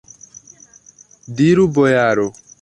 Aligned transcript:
Diru, 1.41 1.67
bojaro! 1.77 2.27